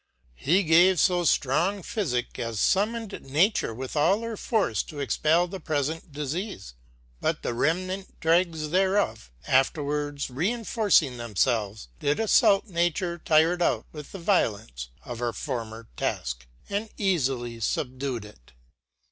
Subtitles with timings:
[0.39, 5.59] He gave lb ftrong phyfick as fummoned Nature; with all her force to expell the
[5.59, 6.73] pre(ent diieafe,
[7.19, 14.11] but the rem nant dregs thereof afterwards reiniorcing themfelves did aflault Nature tired out with
[14.11, 18.53] the violence of her former task, and eafily fubdued it.